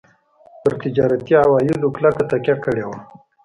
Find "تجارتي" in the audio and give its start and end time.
0.83-1.33